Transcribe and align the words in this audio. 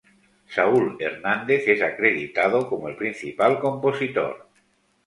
Saúl 0.53 0.97
Hernández 0.99 1.61
es 1.67 1.83
acreditado 1.83 2.67
como 2.67 2.89
el 2.89 2.95
principal 2.95 3.59
compositor. 3.59 4.49